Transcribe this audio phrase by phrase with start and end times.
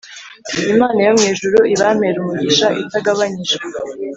[0.73, 3.57] Imana yo mwijuru ibampere umugisha utagabanyije